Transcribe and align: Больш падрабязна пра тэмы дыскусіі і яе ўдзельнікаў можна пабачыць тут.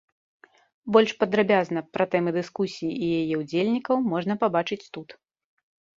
Больш 0.95 1.11
падрабязна 1.23 1.83
пра 1.97 2.07
тэмы 2.15 2.29
дыскусіі 2.39 2.89
і 2.95 3.07
яе 3.19 3.35
ўдзельнікаў 3.43 3.95
можна 4.15 4.33
пабачыць 4.45 4.83
тут. 4.97 5.09